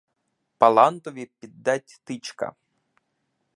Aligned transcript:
Паллантові 0.57 1.25
піддать 1.39 1.99
тичка; 2.03 2.53